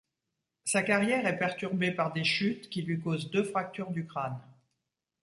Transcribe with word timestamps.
Sa 0.65 0.81
carrière 0.81 1.27
est 1.27 1.37
perturbée 1.37 1.91
par 1.91 2.11
des 2.11 2.23
chutes, 2.23 2.71
qui 2.71 2.81
lui 2.81 2.99
causent 2.99 3.29
deux 3.29 3.43
fractures 3.43 3.91
au 3.91 4.01
crâne. 4.01 4.41